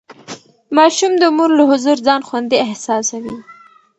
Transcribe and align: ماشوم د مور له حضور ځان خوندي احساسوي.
ماشوم 0.77 1.13
د 1.17 1.23
مور 1.35 1.49
له 1.57 1.63
حضور 1.71 1.97
ځان 2.07 2.21
خوندي 2.27 2.57
احساسوي. 2.67 3.35